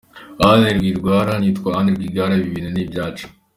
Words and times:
Anne 0.47 0.69
Rwigara: 0.77 1.33
“Nitwa 1.39 1.69
Anne 1.79 1.91
Rwigara, 1.95 2.33
ibi 2.37 2.53
bintu 2.55 2.69
ni 2.71 2.81
ibyacu”. 2.85 3.25